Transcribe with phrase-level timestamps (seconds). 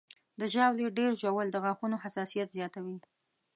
[0.39, 2.97] د ژاولې ډېر ژوول د غاښونو حساسیت زیاتوي.